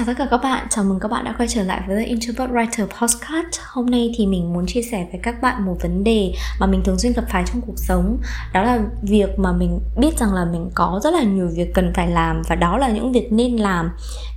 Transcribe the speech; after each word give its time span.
Chào 0.00 0.06
tất 0.06 0.14
cả 0.18 0.26
các 0.30 0.40
bạn, 0.42 0.66
chào 0.70 0.84
mừng 0.84 1.00
các 1.00 1.10
bạn 1.10 1.24
đã 1.24 1.34
quay 1.38 1.48
trở 1.48 1.62
lại 1.62 1.82
với 1.86 1.96
The 1.96 2.04
Introvert 2.04 2.50
Writer 2.50 2.86
Podcast. 2.86 3.60
Hôm 3.68 3.86
nay 3.86 4.12
thì 4.16 4.26
mình 4.26 4.52
muốn 4.52 4.66
chia 4.66 4.82
sẻ 4.82 5.06
với 5.12 5.20
các 5.22 5.42
bạn 5.42 5.64
một 5.64 5.76
vấn 5.82 6.04
đề 6.04 6.32
mà 6.60 6.66
mình 6.66 6.82
thường 6.84 6.98
xuyên 6.98 7.12
gặp 7.12 7.24
phải 7.28 7.44
trong 7.46 7.60
cuộc 7.66 7.78
sống. 7.78 8.18
Đó 8.52 8.62
là 8.62 8.80
việc 9.02 9.38
mà 9.38 9.52
mình 9.52 9.80
biết 9.96 10.18
rằng 10.18 10.34
là 10.34 10.44
mình 10.44 10.70
có 10.74 11.00
rất 11.04 11.14
là 11.14 11.22
nhiều 11.22 11.48
việc 11.54 11.74
cần 11.74 11.92
phải 11.94 12.08
làm 12.08 12.42
Và 12.48 12.54
đó 12.54 12.78
là 12.78 12.88
những 12.88 13.12
việc 13.12 13.32
nên 13.32 13.56
làm. 13.56 13.90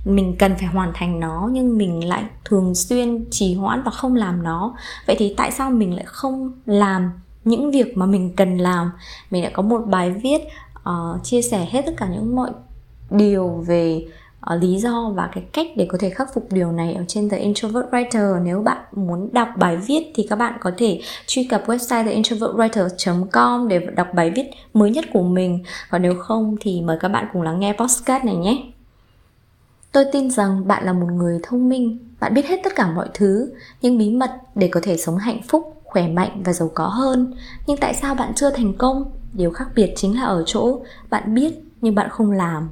Mình 0.04 0.36
cần 0.38 0.54
phải 0.58 0.66
hoàn 0.66 0.92
thành 0.94 1.20
nó 1.20 1.48
nhưng 1.52 1.78
mình 1.78 2.08
lại 2.08 2.24
thường 2.44 2.74
xuyên 2.74 3.24
trì 3.30 3.54
hoãn 3.54 3.82
và 3.82 3.90
không 3.90 4.14
làm 4.14 4.42
nó. 4.42 4.74
Vậy 5.06 5.16
thì 5.18 5.34
tại 5.36 5.50
sao 5.50 5.70
mình 5.70 5.94
lại 5.94 6.04
không 6.06 6.52
làm 6.66 7.10
những 7.44 7.70
việc 7.70 7.96
mà 7.96 8.06
mình 8.06 8.36
cần 8.36 8.58
làm? 8.58 8.90
Mình 9.30 9.42
đã 9.42 9.50
có 9.52 9.62
một 9.62 9.82
bài 9.86 10.10
viết 10.10 10.42
uh, 10.78 11.24
chia 11.24 11.42
sẻ 11.42 11.68
hết 11.70 11.82
tất 11.86 11.92
cả 11.96 12.08
những 12.12 12.36
mọi 12.36 12.50
điều 13.10 13.64
về 13.66 14.06
uh, 14.54 14.62
lý 14.62 14.76
do 14.76 15.12
và 15.14 15.30
cái 15.34 15.44
cách 15.52 15.66
để 15.76 15.86
có 15.88 15.98
thể 16.00 16.10
khắc 16.10 16.34
phục 16.34 16.52
điều 16.52 16.72
này 16.72 16.94
ở 16.94 17.04
trên 17.08 17.28
The 17.28 17.38
Introvert 17.38 17.86
Writer 17.86 18.42
nếu 18.42 18.60
bạn 18.60 18.78
muốn 18.92 19.28
đọc 19.32 19.48
bài 19.58 19.76
viết 19.76 20.12
thì 20.14 20.26
các 20.30 20.36
bạn 20.36 20.54
có 20.60 20.70
thể 20.76 21.00
truy 21.26 21.44
cập 21.44 21.66
website 21.66 22.04
theintrovertwriter.com 22.04 23.68
để 23.68 23.78
đọc 23.78 24.08
bài 24.14 24.32
viết 24.36 24.50
mới 24.74 24.90
nhất 24.90 25.04
của 25.12 25.22
mình 25.22 25.62
còn 25.90 26.02
nếu 26.02 26.14
không 26.14 26.56
thì 26.60 26.80
mời 26.80 26.96
các 27.00 27.08
bạn 27.08 27.26
cùng 27.32 27.42
lắng 27.42 27.60
nghe 27.60 27.72
podcast 27.72 28.24
này 28.24 28.36
nhé 28.36 28.64
Tôi 29.94 30.04
tin 30.12 30.30
rằng 30.30 30.68
bạn 30.68 30.84
là 30.84 30.92
một 30.92 31.06
người 31.06 31.40
thông 31.42 31.68
minh, 31.68 31.98
bạn 32.20 32.34
biết 32.34 32.46
hết 32.46 32.60
tất 32.64 32.72
cả 32.76 32.92
mọi 32.92 33.08
thứ, 33.14 33.52
nhưng 33.82 33.98
bí 33.98 34.10
mật 34.10 34.30
để 34.54 34.68
có 34.68 34.80
thể 34.82 34.96
sống 34.96 35.16
hạnh 35.16 35.40
phúc, 35.48 35.82
khỏe 35.84 36.08
mạnh 36.08 36.42
và 36.44 36.52
giàu 36.52 36.70
có 36.74 36.86
hơn. 36.86 37.34
Nhưng 37.66 37.76
tại 37.76 37.94
sao 37.94 38.14
bạn 38.14 38.32
chưa 38.34 38.50
thành 38.50 38.72
công? 38.78 39.12
Điều 39.32 39.50
khác 39.50 39.68
biệt 39.74 39.92
chính 39.96 40.16
là 40.16 40.22
ở 40.22 40.42
chỗ 40.46 40.80
bạn 41.10 41.34
biết 41.34 41.54
nhưng 41.80 41.94
bạn 41.94 42.10
không 42.10 42.30
làm. 42.30 42.70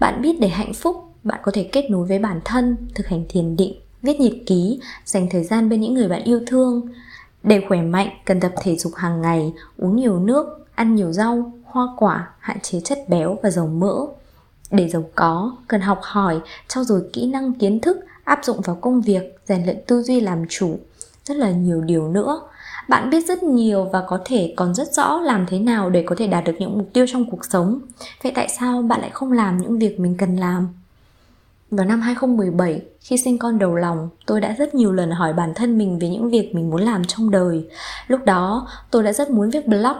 Bạn 0.00 0.22
biết 0.22 0.40
để 0.40 0.48
hạnh 0.48 0.72
phúc, 0.74 0.96
bạn 1.24 1.40
có 1.42 1.52
thể 1.54 1.68
kết 1.72 1.90
nối 1.90 2.06
với 2.06 2.18
bản 2.18 2.40
thân, 2.44 2.76
thực 2.94 3.06
hành 3.06 3.24
thiền 3.28 3.56
định, 3.56 3.80
viết 4.02 4.20
nhật 4.20 4.32
ký, 4.46 4.80
dành 5.04 5.28
thời 5.30 5.44
gian 5.44 5.68
bên 5.68 5.80
những 5.80 5.94
người 5.94 6.08
bạn 6.08 6.24
yêu 6.24 6.40
thương. 6.46 6.88
Để 7.42 7.62
khỏe 7.68 7.82
mạnh, 7.82 8.08
cần 8.24 8.40
tập 8.40 8.52
thể 8.62 8.76
dục 8.76 8.94
hàng 8.94 9.22
ngày, 9.22 9.52
uống 9.78 9.96
nhiều 9.96 10.18
nước, 10.18 10.66
ăn 10.74 10.94
nhiều 10.94 11.12
rau, 11.12 11.52
hoa 11.64 11.88
quả, 11.96 12.28
hạn 12.38 12.60
chế 12.60 12.80
chất 12.80 12.98
béo 13.08 13.38
và 13.42 13.50
dầu 13.50 13.66
mỡ. 13.66 13.96
Để 14.70 14.88
giàu 14.88 15.04
có, 15.14 15.56
cần 15.68 15.80
học 15.80 16.00
hỏi, 16.02 16.40
trau 16.68 16.84
dồi 16.84 17.02
kỹ 17.12 17.26
năng 17.26 17.54
kiến 17.54 17.80
thức, 17.80 17.96
áp 18.24 18.40
dụng 18.42 18.60
vào 18.60 18.76
công 18.76 19.00
việc, 19.00 19.38
rèn 19.46 19.64
luyện 19.64 19.78
tư 19.86 20.02
duy 20.02 20.20
làm 20.20 20.44
chủ. 20.48 20.78
Rất 21.24 21.36
là 21.36 21.50
nhiều 21.50 21.80
điều 21.80 22.08
nữa 22.08 22.40
bạn 22.90 23.10
biết 23.10 23.26
rất 23.26 23.42
nhiều 23.42 23.84
và 23.92 24.04
có 24.06 24.20
thể 24.24 24.54
còn 24.56 24.74
rất 24.74 24.92
rõ 24.92 25.20
làm 25.20 25.46
thế 25.48 25.58
nào 25.58 25.90
để 25.90 26.02
có 26.06 26.16
thể 26.18 26.26
đạt 26.26 26.44
được 26.44 26.52
những 26.58 26.78
mục 26.78 26.90
tiêu 26.92 27.06
trong 27.08 27.30
cuộc 27.30 27.44
sống. 27.44 27.80
Vậy 28.22 28.32
tại 28.34 28.48
sao 28.48 28.82
bạn 28.82 29.00
lại 29.00 29.10
không 29.10 29.32
làm 29.32 29.58
những 29.58 29.78
việc 29.78 30.00
mình 30.00 30.16
cần 30.18 30.36
làm? 30.36 30.68
Vào 31.70 31.86
năm 31.86 32.00
2017, 32.00 32.82
khi 33.00 33.16
sinh 33.16 33.38
con 33.38 33.58
đầu 33.58 33.74
lòng, 33.74 34.08
tôi 34.26 34.40
đã 34.40 34.54
rất 34.58 34.74
nhiều 34.74 34.92
lần 34.92 35.10
hỏi 35.10 35.32
bản 35.32 35.52
thân 35.54 35.78
mình 35.78 35.98
về 35.98 36.08
những 36.08 36.30
việc 36.30 36.54
mình 36.54 36.70
muốn 36.70 36.80
làm 36.80 37.04
trong 37.04 37.30
đời. 37.30 37.68
Lúc 38.06 38.24
đó, 38.24 38.68
tôi 38.90 39.02
đã 39.02 39.12
rất 39.12 39.30
muốn 39.30 39.50
viết 39.50 39.66
blog. 39.66 39.96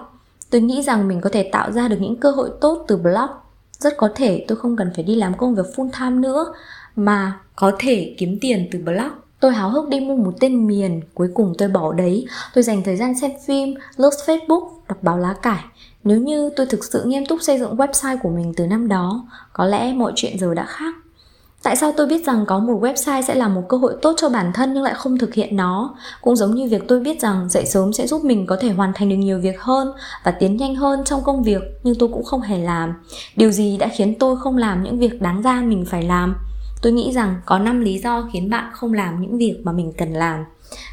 Tôi 0.50 0.60
nghĩ 0.60 0.82
rằng 0.82 1.08
mình 1.08 1.20
có 1.20 1.30
thể 1.32 1.48
tạo 1.52 1.72
ra 1.72 1.88
được 1.88 1.98
những 2.00 2.16
cơ 2.16 2.30
hội 2.30 2.50
tốt 2.60 2.84
từ 2.88 2.96
blog. 2.96 3.30
Rất 3.78 3.96
có 3.96 4.08
thể 4.14 4.44
tôi 4.48 4.58
không 4.58 4.76
cần 4.76 4.90
phải 4.94 5.04
đi 5.04 5.14
làm 5.14 5.36
công 5.36 5.54
việc 5.54 5.66
full 5.76 5.90
time 6.00 6.20
nữa, 6.28 6.54
mà 6.96 7.38
có 7.56 7.72
thể 7.78 8.14
kiếm 8.18 8.38
tiền 8.40 8.68
từ 8.72 8.78
blog. 8.78 9.10
Tôi 9.40 9.52
háo 9.52 9.70
hức 9.70 9.88
đi 9.88 10.00
mua 10.00 10.16
một 10.16 10.32
tên 10.40 10.66
miền, 10.66 11.00
cuối 11.14 11.28
cùng 11.34 11.54
tôi 11.58 11.68
bỏ 11.68 11.92
đấy. 11.92 12.26
Tôi 12.54 12.64
dành 12.64 12.82
thời 12.82 12.96
gian 12.96 13.18
xem 13.18 13.30
phim, 13.46 13.74
lướt 13.96 14.10
Facebook, 14.26 14.68
đọc 14.88 14.98
báo 15.02 15.18
lá 15.18 15.34
cải. 15.42 15.64
Nếu 16.04 16.18
như 16.18 16.50
tôi 16.56 16.66
thực 16.66 16.84
sự 16.84 17.04
nghiêm 17.04 17.26
túc 17.26 17.42
xây 17.42 17.58
dựng 17.58 17.76
website 17.76 18.18
của 18.22 18.28
mình 18.28 18.52
từ 18.56 18.66
năm 18.66 18.88
đó, 18.88 19.26
có 19.52 19.64
lẽ 19.64 19.92
mọi 19.92 20.12
chuyện 20.16 20.38
giờ 20.38 20.54
đã 20.54 20.64
khác. 20.64 20.94
Tại 21.62 21.76
sao 21.76 21.92
tôi 21.96 22.06
biết 22.06 22.26
rằng 22.26 22.44
có 22.46 22.58
một 22.58 22.78
website 22.82 23.22
sẽ 23.22 23.34
là 23.34 23.48
một 23.48 23.62
cơ 23.68 23.76
hội 23.76 23.96
tốt 24.02 24.14
cho 24.16 24.28
bản 24.28 24.52
thân 24.54 24.74
nhưng 24.74 24.82
lại 24.82 24.94
không 24.94 25.18
thực 25.18 25.34
hiện 25.34 25.56
nó? 25.56 25.94
Cũng 26.20 26.36
giống 26.36 26.54
như 26.54 26.68
việc 26.68 26.82
tôi 26.88 27.00
biết 27.00 27.20
rằng 27.20 27.48
dậy 27.48 27.66
sớm 27.66 27.92
sẽ 27.92 28.06
giúp 28.06 28.24
mình 28.24 28.46
có 28.46 28.56
thể 28.60 28.70
hoàn 28.70 28.92
thành 28.94 29.08
được 29.08 29.16
nhiều 29.16 29.40
việc 29.40 29.60
hơn 29.60 29.92
và 30.24 30.30
tiến 30.30 30.56
nhanh 30.56 30.74
hơn 30.74 31.04
trong 31.04 31.22
công 31.24 31.42
việc 31.42 31.62
nhưng 31.82 31.94
tôi 31.98 32.08
cũng 32.12 32.24
không 32.24 32.40
hề 32.40 32.58
làm. 32.58 32.94
Điều 33.36 33.50
gì 33.50 33.76
đã 33.76 33.88
khiến 33.88 34.14
tôi 34.18 34.36
không 34.36 34.56
làm 34.56 34.82
những 34.82 34.98
việc 34.98 35.22
đáng 35.22 35.42
ra 35.42 35.60
mình 35.60 35.84
phải 35.88 36.02
làm? 36.02 36.36
Tôi 36.82 36.92
nghĩ 36.92 37.12
rằng 37.12 37.40
có 37.46 37.58
5 37.58 37.80
lý 37.80 37.98
do 37.98 38.28
khiến 38.32 38.50
bạn 38.50 38.70
không 38.72 38.92
làm 38.92 39.20
những 39.20 39.38
việc 39.38 39.60
mà 39.64 39.72
mình 39.72 39.92
cần 39.98 40.12
làm. 40.12 40.44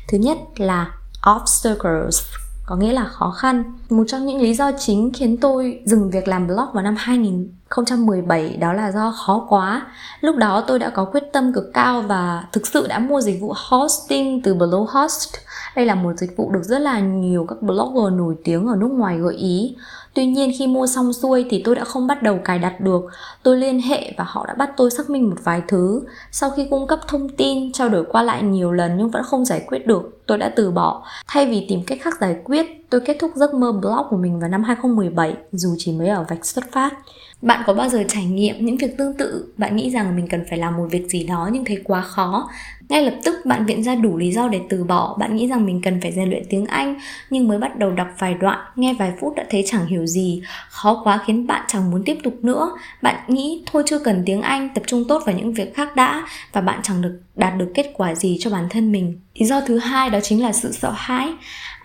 Thứ 0.07 0.17
nhất 0.17 0.37
là 0.57 0.91
obstacles, 1.35 2.21
có 2.65 2.75
nghĩa 2.75 2.93
là 2.93 3.05
khó 3.05 3.31
khăn. 3.31 3.63
Một 3.89 4.03
trong 4.07 4.25
những 4.25 4.41
lý 4.41 4.53
do 4.53 4.71
chính 4.79 5.11
khiến 5.13 5.37
tôi 5.37 5.79
dừng 5.85 6.11
việc 6.11 6.27
làm 6.27 6.47
blog 6.47 6.65
vào 6.73 6.83
năm 6.83 6.95
2000 6.97 7.49
2017 7.69 8.57
đó 8.59 8.73
là 8.73 8.91
do 8.91 9.13
khó 9.25 9.45
quá. 9.49 9.87
Lúc 10.21 10.35
đó 10.35 10.63
tôi 10.67 10.79
đã 10.79 10.89
có 10.89 11.05
quyết 11.05 11.23
tâm 11.33 11.53
cực 11.53 11.73
cao 11.73 12.01
và 12.01 12.43
thực 12.51 12.67
sự 12.67 12.87
đã 12.87 12.99
mua 12.99 13.21
dịch 13.21 13.41
vụ 13.41 13.53
hosting 13.55 14.41
từ 14.41 14.53
Bluehost. 14.53 15.35
Đây 15.75 15.85
là 15.85 15.95
một 15.95 16.13
dịch 16.17 16.37
vụ 16.37 16.51
được 16.51 16.63
rất 16.63 16.79
là 16.79 16.99
nhiều 16.99 17.45
các 17.49 17.61
blogger 17.61 18.13
nổi 18.13 18.35
tiếng 18.43 18.67
ở 18.67 18.75
nước 18.75 18.91
ngoài 18.91 19.17
gợi 19.17 19.35
ý. 19.35 19.75
Tuy 20.13 20.25
nhiên 20.25 20.51
khi 20.59 20.67
mua 20.67 20.87
xong 20.87 21.13
xuôi 21.13 21.45
thì 21.49 21.61
tôi 21.65 21.75
đã 21.75 21.83
không 21.83 22.07
bắt 22.07 22.23
đầu 22.23 22.39
cài 22.43 22.59
đặt 22.59 22.81
được. 22.81 23.01
Tôi 23.43 23.57
liên 23.57 23.81
hệ 23.81 24.13
và 24.17 24.23
họ 24.27 24.45
đã 24.47 24.53
bắt 24.53 24.69
tôi 24.77 24.91
xác 24.91 25.09
minh 25.09 25.29
một 25.29 25.35
vài 25.43 25.61
thứ. 25.67 26.01
Sau 26.31 26.49
khi 26.49 26.67
cung 26.69 26.87
cấp 26.87 26.99
thông 27.07 27.29
tin, 27.29 27.71
trao 27.71 27.89
đổi 27.89 28.05
qua 28.05 28.23
lại 28.23 28.43
nhiều 28.43 28.71
lần 28.71 28.97
nhưng 28.97 29.09
vẫn 29.09 29.23
không 29.23 29.45
giải 29.45 29.65
quyết 29.67 29.87
được, 29.87 30.21
tôi 30.25 30.37
đã 30.37 30.49
từ 30.55 30.71
bỏ. 30.71 31.03
Thay 31.27 31.45
vì 31.45 31.65
tìm 31.69 31.83
cách 31.87 31.97
khác 32.01 32.17
giải 32.21 32.35
quyết, 32.43 32.86
tôi 32.89 33.01
kết 33.01 33.17
thúc 33.19 33.31
giấc 33.35 33.53
mơ 33.53 33.71
blog 33.71 34.07
của 34.09 34.17
mình 34.17 34.39
vào 34.39 34.49
năm 34.49 34.63
2017 34.63 35.33
dù 35.51 35.75
chỉ 35.77 35.91
mới 35.91 36.07
ở 36.07 36.25
vạch 36.29 36.45
xuất 36.45 36.71
phát. 36.71 36.93
Bạn 37.41 37.63
có 37.65 37.73
bao 37.73 37.89
giờ 37.89 38.03
trải 38.07 38.25
nghiệm 38.25 38.65
những 38.65 38.77
việc 38.77 38.97
tương 38.97 39.13
tự? 39.13 39.53
Bạn 39.57 39.75
nghĩ 39.75 39.89
rằng 39.89 40.15
mình 40.15 40.27
cần 40.27 40.45
phải 40.49 40.57
làm 40.57 40.77
một 40.77 40.87
việc 40.91 41.07
gì 41.09 41.23
đó 41.23 41.49
nhưng 41.51 41.65
thấy 41.65 41.81
quá 41.83 42.01
khó. 42.01 42.49
Ngay 42.89 43.03
lập 43.03 43.13
tức, 43.23 43.45
bạn 43.45 43.65
viện 43.65 43.83
ra 43.83 43.95
đủ 43.95 44.17
lý 44.17 44.31
do 44.31 44.47
để 44.47 44.61
từ 44.69 44.83
bỏ. 44.83 45.17
Bạn 45.19 45.35
nghĩ 45.35 45.47
rằng 45.47 45.65
mình 45.65 45.81
cần 45.81 46.01
phải 46.01 46.11
rèn 46.11 46.29
luyện 46.29 46.43
tiếng 46.49 46.65
anh, 46.65 46.95
nhưng 47.29 47.47
mới 47.47 47.57
bắt 47.57 47.77
đầu 47.77 47.91
đọc 47.91 48.07
vài 48.17 48.33
đoạn, 48.33 48.59
nghe 48.75 48.93
vài 48.99 49.13
phút 49.19 49.35
đã 49.35 49.45
thấy 49.49 49.63
chẳng 49.67 49.85
hiểu 49.85 50.05
gì. 50.05 50.41
Khó 50.69 51.01
quá 51.03 51.19
khiến 51.25 51.47
bạn 51.47 51.65
chẳng 51.67 51.91
muốn 51.91 52.03
tiếp 52.03 52.17
tục 52.23 52.33
nữa. 52.41 52.71
Bạn 53.01 53.15
nghĩ, 53.27 53.63
thôi 53.71 53.83
chưa 53.85 53.99
cần 53.99 54.23
tiếng 54.25 54.41
anh, 54.41 54.69
tập 54.75 54.83
trung 54.87 55.03
tốt 55.07 55.23
vào 55.25 55.35
những 55.35 55.53
việc 55.53 55.75
khác 55.75 55.95
đã. 55.95 56.27
Và 56.53 56.61
bạn 56.61 56.79
chẳng 56.83 57.01
được 57.01 57.19
đạt 57.35 57.57
được 57.57 57.71
kết 57.75 57.91
quả 57.93 58.15
gì 58.15 58.37
cho 58.39 58.49
bản 58.49 58.67
thân 58.69 58.91
mình. 58.91 59.19
Lý 59.33 59.45
do 59.45 59.61
thứ 59.61 59.77
hai 59.77 60.09
đó 60.09 60.19
chính 60.23 60.43
là 60.43 60.51
sự 60.51 60.71
sợ 60.71 60.91
hãi 60.95 61.33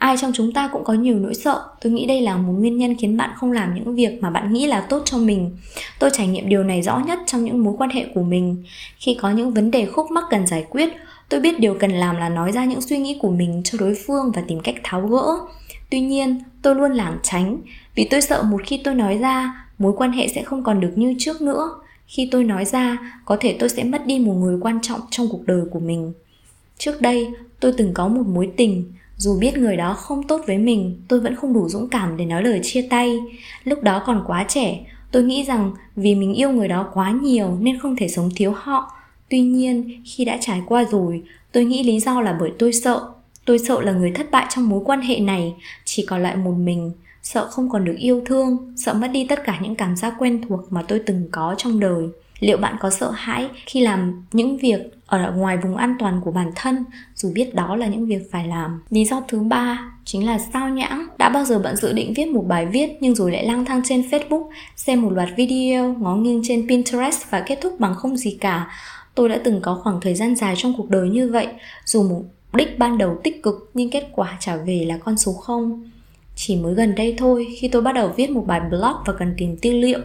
ai 0.03 0.17
trong 0.17 0.33
chúng 0.35 0.53
ta 0.53 0.69
cũng 0.73 0.85
có 0.85 0.93
nhiều 0.93 1.19
nỗi 1.19 1.35
sợ. 1.35 1.63
Tôi 1.81 1.93
nghĩ 1.93 2.07
đây 2.07 2.21
là 2.21 2.37
một 2.37 2.53
nguyên 2.53 2.77
nhân 2.77 2.97
khiến 2.97 3.17
bạn 3.17 3.31
không 3.37 3.53
làm 3.53 3.75
những 3.75 3.95
việc 3.95 4.23
mà 4.23 4.31
bạn 4.31 4.53
nghĩ 4.53 4.67
là 4.67 4.81
tốt 4.81 5.03
cho 5.05 5.19
mình. 5.19 5.57
Tôi 5.99 6.11
trải 6.13 6.27
nghiệm 6.27 6.49
điều 6.49 6.65
này 6.65 6.83
rõ 6.83 7.03
nhất 7.07 7.19
trong 7.27 7.45
những 7.45 7.65
mối 7.65 7.75
quan 7.79 7.91
hệ 7.91 8.07
của 8.15 8.23
mình. 8.23 8.63
Khi 8.99 9.17
có 9.21 9.31
những 9.31 9.55
vấn 9.55 9.71
đề 9.71 9.87
khúc 9.87 10.11
mắc 10.11 10.25
cần 10.31 10.47
giải 10.47 10.67
quyết, 10.71 10.93
tôi 11.29 11.41
biết 11.41 11.61
điều 11.61 11.75
cần 11.75 11.91
làm 11.91 12.17
là 12.17 12.29
nói 12.29 12.53
ra 12.53 12.65
những 12.65 12.81
suy 12.81 12.99
nghĩ 12.99 13.19
của 13.21 13.31
mình 13.31 13.63
cho 13.65 13.79
đối 13.81 13.95
phương 14.07 14.33
và 14.35 14.43
tìm 14.49 14.61
cách 14.61 14.75
tháo 14.83 15.07
gỡ. 15.07 15.25
Tuy 15.91 16.01
nhiên, 16.01 16.43
tôi 16.63 16.75
luôn 16.75 16.93
lảng 16.93 17.19
tránh, 17.23 17.59
vì 17.95 18.05
tôi 18.11 18.21
sợ 18.21 18.43
một 18.43 18.61
khi 18.67 18.81
tôi 18.85 18.95
nói 18.95 19.19
ra, 19.19 19.67
mối 19.79 19.93
quan 19.97 20.13
hệ 20.13 20.29
sẽ 20.29 20.43
không 20.43 20.65
còn 20.65 20.81
được 20.81 20.93
như 20.97 21.15
trước 21.19 21.43
nữa. 21.43 21.71
Khi 22.07 22.29
tôi 22.33 22.45
nói 22.45 22.65
ra, 22.65 22.99
có 23.25 23.37
thể 23.41 23.57
tôi 23.59 23.69
sẽ 23.69 23.85
mất 23.85 24.07
đi 24.07 24.19
một 24.19 24.35
người 24.35 24.59
quan 24.61 24.79
trọng 24.83 25.01
trong 25.11 25.29
cuộc 25.31 25.47
đời 25.47 25.63
của 25.71 25.81
mình. 25.81 26.13
Trước 26.79 27.01
đây, 27.01 27.29
tôi 27.61 27.73
từng 27.77 27.95
có 27.95 28.09
một 28.09 28.27
mối 28.27 28.51
tình 28.57 28.85
dù 29.23 29.39
biết 29.39 29.59
người 29.59 29.77
đó 29.77 29.95
không 29.95 30.23
tốt 30.23 30.41
với 30.47 30.59
mình, 30.59 31.03
tôi 31.09 31.21
vẫn 31.21 31.37
không 31.37 31.53
đủ 31.53 31.69
dũng 31.69 31.89
cảm 31.89 32.17
để 32.17 32.25
nói 32.25 32.43
lời 32.43 32.61
chia 32.63 32.87
tay. 32.91 33.19
Lúc 33.65 33.83
đó 33.83 34.03
còn 34.07 34.25
quá 34.27 34.45
trẻ, 34.49 34.87
tôi 35.13 35.23
nghĩ 35.23 35.45
rằng 35.45 35.73
vì 35.97 36.15
mình 36.15 36.35
yêu 36.35 36.51
người 36.51 36.69
đó 36.69 36.89
quá 36.95 37.11
nhiều 37.23 37.59
nên 37.61 37.79
không 37.79 37.97
thể 37.97 38.09
sống 38.09 38.31
thiếu 38.37 38.53
họ. 38.57 38.93
Tuy 39.29 39.41
nhiên, 39.41 40.03
khi 40.05 40.25
đã 40.25 40.39
trải 40.41 40.63
qua 40.67 40.85
rồi, 40.91 41.23
tôi 41.53 41.65
nghĩ 41.65 41.83
lý 41.83 42.01
do 42.01 42.21
là 42.21 42.37
bởi 42.41 42.53
tôi 42.59 42.73
sợ. 42.73 43.01
Tôi 43.45 43.59
sợ 43.59 43.81
là 43.81 43.93
người 43.93 44.11
thất 44.11 44.31
bại 44.31 44.47
trong 44.51 44.69
mối 44.69 44.81
quan 44.85 45.01
hệ 45.01 45.19
này 45.19 45.55
chỉ 45.85 46.07
còn 46.07 46.23
lại 46.23 46.37
một 46.37 46.55
mình. 46.59 46.93
Sợ 47.23 47.49
không 47.51 47.71
còn 47.71 47.85
được 47.85 47.97
yêu 47.99 48.23
thương, 48.27 48.75
sợ 48.77 48.95
mất 48.95 49.09
đi 49.13 49.27
tất 49.29 49.45
cả 49.45 49.59
những 49.63 49.75
cảm 49.75 49.97
giác 49.97 50.15
quen 50.19 50.43
thuộc 50.49 50.73
mà 50.73 50.83
tôi 50.83 50.99
từng 51.07 51.29
có 51.31 51.55
trong 51.59 51.81
đời 51.81 52.05
liệu 52.43 52.57
bạn 52.57 52.77
có 52.81 52.91
sợ 52.91 53.11
hãi 53.11 53.49
khi 53.67 53.81
làm 53.81 54.25
những 54.33 54.59
việc 54.59 54.81
ở 55.07 55.33
ngoài 55.37 55.57
vùng 55.57 55.77
an 55.77 55.97
toàn 55.99 56.21
của 56.25 56.31
bản 56.31 56.51
thân? 56.57 56.85
Dù 57.15 57.33
biết 57.35 57.55
đó 57.55 57.77
là 57.77 57.87
những 57.87 58.07
việc 58.07 58.31
phải 58.31 58.47
làm. 58.49 58.83
Lý 58.91 59.05
do 59.05 59.23
thứ 59.29 59.41
ba 59.41 59.93
chính 60.05 60.27
là 60.27 60.39
sao 60.39 60.69
nhãng. 60.69 61.07
Đã 61.19 61.29
bao 61.29 61.45
giờ 61.45 61.59
bạn 61.59 61.77
dự 61.77 61.93
định 61.93 62.13
viết 62.17 62.29
một 62.29 62.45
bài 62.49 62.67
viết 62.67 62.91
nhưng 63.01 63.15
rồi 63.15 63.33
lại 63.33 63.45
lang 63.45 63.65
thang 63.65 63.83
trên 63.85 64.01
facebook, 64.01 64.49
xem 64.77 65.03
một 65.03 65.11
loạt 65.11 65.29
video 65.37 65.95
ngó 65.95 66.15
nghiêng 66.15 66.43
trên 66.45 66.69
pinterest 66.69 67.31
và 67.31 67.41
kết 67.41 67.59
thúc 67.63 67.81
bằng 67.81 67.95
không 67.95 68.17
gì 68.17 68.39
cả? 68.41 68.71
Tôi 69.15 69.29
đã 69.29 69.41
từng 69.45 69.61
có 69.63 69.81
khoảng 69.83 70.01
thời 70.01 70.15
gian 70.15 70.37
dài 70.37 70.55
trong 70.57 70.75
cuộc 70.77 70.91
đời 70.91 71.09
như 71.09 71.31
vậy, 71.33 71.47
dù 71.85 72.03
mục 72.03 72.33
đích 72.55 72.79
ban 72.79 72.99
đầu 72.99 73.19
tích 73.25 73.43
cực 73.43 73.71
nhưng 73.75 73.91
kết 73.91 74.09
quả 74.13 74.37
trả 74.41 74.57
về 74.57 74.85
là 74.89 74.99
con 74.99 75.17
số 75.17 75.33
không 75.33 75.91
chỉ 76.35 76.57
mới 76.57 76.75
gần 76.75 76.95
đây 76.95 77.15
thôi, 77.19 77.47
khi 77.59 77.69
tôi 77.69 77.83
bắt 77.83 77.93
đầu 77.93 78.13
viết 78.17 78.31
một 78.31 78.45
bài 78.47 78.61
blog 78.71 78.97
và 79.07 79.13
cần 79.19 79.35
tìm 79.39 79.57
tư 79.57 79.71
liệu, 79.73 79.99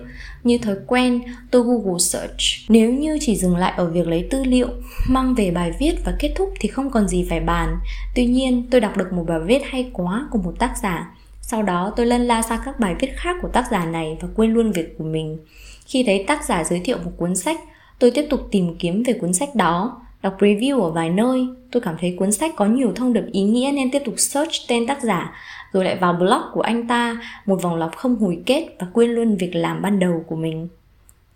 như 0.44 0.58
thói 0.58 0.76
quen, 0.88 1.22
tôi 1.52 1.64
Google 1.64 2.00
search. 2.00 2.70
Nếu 2.70 2.94
như 2.94 3.18
chỉ 3.22 3.36
dừng 3.36 3.56
lại 3.56 3.74
ở 3.78 3.86
việc 3.90 4.08
lấy 4.08 4.28
tư 4.30 4.44
liệu, 4.44 4.68
mang 5.10 5.36
về 5.36 5.52
bài 5.52 5.72
viết 5.80 5.94
và 6.06 6.14
kết 6.20 6.34
thúc 6.36 6.54
thì 6.60 6.70
không 6.70 6.92
còn 6.92 7.08
gì 7.08 7.26
phải 7.30 7.40
bàn. 7.40 7.78
Tuy 8.16 8.26
nhiên, 8.26 8.68
tôi 8.72 8.82
đọc 8.82 8.98
được 8.98 9.14
một 9.14 9.24
bài 9.28 9.40
viết 9.46 9.62
hay 9.66 9.90
quá 9.94 10.28
của 10.32 10.40
một 10.40 10.54
tác 10.60 10.74
giả. 10.84 11.12
Sau 11.42 11.64
đó 11.64 11.94
tôi 11.96 12.06
lân 12.06 12.22
la 12.22 12.42
sang 12.42 12.60
các 12.66 12.80
bài 12.80 12.96
viết 13.00 13.10
khác 13.16 13.36
của 13.42 13.48
tác 13.48 13.66
giả 13.72 13.86
này 13.86 14.18
và 14.22 14.28
quên 14.36 14.54
luôn 14.54 14.72
việc 14.72 14.98
của 14.98 15.04
mình. 15.04 15.38
Khi 15.86 16.04
thấy 16.04 16.24
tác 16.28 16.46
giả 16.46 16.64
giới 16.64 16.80
thiệu 16.80 16.98
một 17.06 17.12
cuốn 17.18 17.36
sách, 17.36 17.60
tôi 18.00 18.12
tiếp 18.12 18.28
tục 18.30 18.48
tìm 18.52 18.76
kiếm 18.76 19.04
về 19.04 19.14
cuốn 19.14 19.34
sách 19.34 19.56
đó 19.56 20.02
đọc 20.22 20.38
review 20.40 20.82
ở 20.82 20.92
vài 20.92 21.10
nơi 21.10 21.48
tôi 21.72 21.82
cảm 21.82 21.96
thấy 22.00 22.16
cuốn 22.20 22.32
sách 22.32 22.52
có 22.56 22.66
nhiều 22.66 22.92
thông 22.96 23.14
điệp 23.14 23.24
ý 23.32 23.42
nghĩa 23.42 23.72
nên 23.74 23.92
tiếp 23.92 24.02
tục 24.06 24.14
search 24.18 24.52
tên 24.68 24.88
tác 24.88 25.04
giả 25.04 25.34
rồi 25.72 25.86
lại 25.86 25.98
vào 25.98 26.14
blog 26.14 26.42
của 26.54 26.62
anh 26.62 26.88
ta, 26.88 27.18
một 27.46 27.62
vòng 27.62 27.76
lặp 27.76 27.96
không 27.96 28.16
hồi 28.16 28.44
kết 28.46 28.68
và 28.80 28.88
quên 28.94 29.12
luôn 29.12 29.38
việc 29.38 29.56
làm 29.56 29.82
ban 29.82 30.00
đầu 30.00 30.24
của 30.28 30.36
mình. 30.36 30.68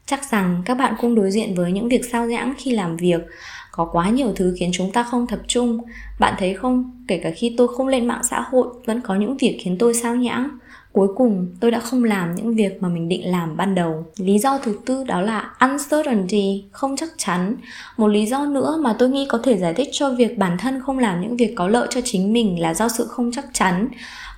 Chắc 0.05 0.31
rằng 0.31 0.61
các 0.65 0.77
bạn 0.77 0.93
cũng 1.01 1.15
đối 1.15 1.31
diện 1.31 1.55
với 1.55 1.71
những 1.71 1.89
việc 1.89 2.05
sao 2.11 2.25
nhãng 2.25 2.53
khi 2.57 2.71
làm 2.71 2.97
việc. 2.97 3.21
Có 3.71 3.85
quá 3.85 4.09
nhiều 4.09 4.33
thứ 4.35 4.55
khiến 4.59 4.69
chúng 4.73 4.91
ta 4.91 5.03
không 5.03 5.27
tập 5.27 5.39
trung. 5.47 5.81
Bạn 6.19 6.33
thấy 6.37 6.53
không? 6.53 7.03
Kể 7.07 7.17
cả 7.17 7.31
khi 7.35 7.55
tôi 7.57 7.67
không 7.77 7.87
lên 7.87 8.07
mạng 8.07 8.23
xã 8.23 8.41
hội, 8.41 8.67
vẫn 8.85 9.01
có 9.01 9.15
những 9.15 9.37
việc 9.37 9.57
khiến 9.61 9.77
tôi 9.79 9.93
sao 9.93 10.15
nhãng 10.15 10.49
cuối 10.93 11.07
cùng, 11.15 11.55
tôi 11.59 11.71
đã 11.71 11.79
không 11.79 12.03
làm 12.03 12.35
những 12.35 12.55
việc 12.55 12.81
mà 12.81 12.89
mình 12.89 13.09
định 13.09 13.31
làm 13.31 13.57
ban 13.57 13.75
đầu. 13.75 14.05
Lý 14.17 14.39
do 14.39 14.57
thứ 14.57 14.77
tư 14.85 15.03
đó 15.03 15.21
là 15.21 15.51
uncertainty, 15.59 16.63
không 16.71 16.95
chắc 16.95 17.09
chắn. 17.17 17.55
Một 17.97 18.07
lý 18.07 18.25
do 18.25 18.45
nữa 18.45 18.77
mà 18.79 18.95
tôi 18.99 19.09
nghĩ 19.09 19.25
có 19.29 19.37
thể 19.43 19.57
giải 19.57 19.73
thích 19.73 19.89
cho 19.91 20.09
việc 20.09 20.37
bản 20.37 20.57
thân 20.57 20.81
không 20.81 20.99
làm 20.99 21.21
những 21.21 21.37
việc 21.37 21.53
có 21.55 21.67
lợi 21.67 21.87
cho 21.89 22.01
chính 22.03 22.33
mình 22.33 22.61
là 22.61 22.73
do 22.73 22.87
sự 22.87 23.05
không 23.07 23.31
chắc 23.31 23.45
chắn. 23.53 23.87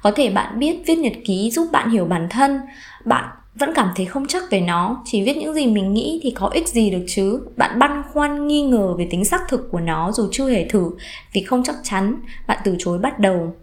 Có 0.03 0.11
thể 0.11 0.29
bạn 0.29 0.59
biết 0.59 0.81
viết 0.85 0.95
nhật 0.95 1.13
ký 1.25 1.51
giúp 1.51 1.67
bạn 1.71 1.89
hiểu 1.89 2.05
bản 2.05 2.27
thân. 2.29 2.59
Bạn 3.05 3.25
vẫn 3.55 3.71
cảm 3.75 3.89
thấy 3.95 4.05
không 4.05 4.25
chắc 4.27 4.43
về 4.51 4.61
nó. 4.61 5.01
Chỉ 5.05 5.23
viết 5.23 5.37
những 5.37 5.53
gì 5.53 5.67
mình 5.67 5.93
nghĩ 5.93 6.19
thì 6.23 6.31
có 6.31 6.47
ích 6.47 6.67
gì 6.67 6.89
được 6.89 7.05
chứ? 7.07 7.41
Bạn 7.57 7.79
băn 7.79 8.03
khoăn, 8.13 8.47
nghi 8.47 8.61
ngờ 8.61 8.93
về 8.97 9.07
tính 9.11 9.25
xác 9.25 9.41
thực 9.49 9.71
của 9.71 9.79
nó 9.79 10.11
dù 10.11 10.27
chưa 10.31 10.49
hề 10.49 10.67
thử. 10.67 10.91
Vì 11.33 11.41
không 11.43 11.63
chắc 11.63 11.75
chắn, 11.83 12.15
bạn 12.47 12.57
từ 12.63 12.75
chối 12.79 12.99
bắt 12.99 13.19
đầu 13.19 13.55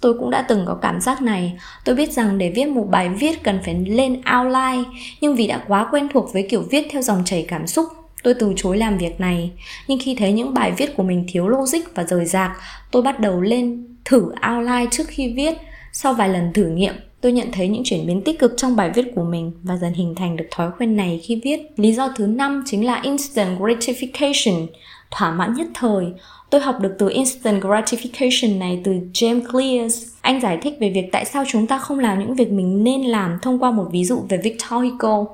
tôi 0.00 0.14
cũng 0.18 0.30
đã 0.30 0.42
từng 0.42 0.64
có 0.66 0.74
cảm 0.74 1.00
giác 1.00 1.22
này. 1.22 1.58
Tôi 1.84 1.94
biết 1.94 2.12
rằng 2.12 2.38
để 2.38 2.52
viết 2.54 2.68
một 2.68 2.86
bài 2.90 3.08
viết 3.08 3.42
cần 3.42 3.58
phải 3.64 3.74
lên 3.74 4.12
outline, 4.38 4.90
nhưng 5.20 5.34
vì 5.34 5.46
đã 5.46 5.64
quá 5.68 5.88
quen 5.90 6.08
thuộc 6.12 6.32
với 6.32 6.46
kiểu 6.50 6.64
viết 6.70 6.88
theo 6.90 7.02
dòng 7.02 7.22
chảy 7.24 7.44
cảm 7.48 7.66
xúc, 7.66 7.86
tôi 8.22 8.34
từ 8.34 8.52
chối 8.56 8.78
làm 8.78 8.98
việc 8.98 9.20
này. 9.20 9.50
Nhưng 9.88 9.98
khi 10.02 10.14
thấy 10.14 10.32
những 10.32 10.54
bài 10.54 10.72
viết 10.76 10.96
của 10.96 11.02
mình 11.02 11.24
thiếu 11.28 11.48
logic 11.48 11.94
và 11.94 12.04
rời 12.04 12.24
rạc, 12.24 12.50
tôi 12.90 13.02
bắt 13.02 13.20
đầu 13.20 13.40
lên 13.40 13.86
thử 14.04 14.32
outline 14.50 14.86
trước 14.90 15.04
khi 15.08 15.32
viết. 15.36 15.54
Sau 15.92 16.14
vài 16.14 16.28
lần 16.28 16.52
thử 16.52 16.66
nghiệm, 16.66 16.94
tôi 17.20 17.32
nhận 17.32 17.52
thấy 17.52 17.68
những 17.68 17.82
chuyển 17.84 18.06
biến 18.06 18.22
tích 18.22 18.38
cực 18.38 18.54
trong 18.56 18.76
bài 18.76 18.90
viết 18.94 19.12
của 19.14 19.24
mình 19.24 19.52
và 19.62 19.76
dần 19.76 19.92
hình 19.92 20.14
thành 20.14 20.36
được 20.36 20.44
thói 20.50 20.70
quen 20.78 20.96
này 20.96 21.20
khi 21.24 21.40
viết. 21.44 21.60
Lý 21.76 21.92
do 21.92 22.12
thứ 22.16 22.26
năm 22.26 22.62
chính 22.66 22.86
là 22.86 23.00
instant 23.02 23.60
gratification 23.60 24.66
thỏa 25.10 25.30
mãn 25.30 25.54
nhất 25.54 25.66
thời 25.74 26.12
Tôi 26.50 26.60
học 26.60 26.80
được 26.80 26.94
từ 26.98 27.08
instant 27.08 27.62
gratification 27.62 28.58
này 28.58 28.80
từ 28.84 28.92
James 28.92 29.40
Clear. 29.52 30.04
Anh 30.20 30.40
giải 30.40 30.58
thích 30.62 30.76
về 30.80 30.90
việc 30.90 31.08
tại 31.12 31.24
sao 31.24 31.44
chúng 31.48 31.66
ta 31.66 31.78
không 31.78 31.98
làm 31.98 32.18
những 32.18 32.34
việc 32.34 32.52
mình 32.52 32.84
nên 32.84 33.02
làm 33.02 33.38
thông 33.42 33.58
qua 33.58 33.70
một 33.70 33.88
ví 33.92 34.04
dụ 34.04 34.24
về 34.28 34.36
Victor 34.36 34.70
Hugo. 34.70 35.24